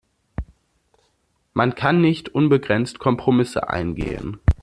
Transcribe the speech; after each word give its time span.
Man 1.53 1.75
kann 1.75 2.01
nicht 2.01 2.29
unbegrenzt 2.29 2.97
Kompromisse 2.97 3.69
eingehen. 3.69 4.37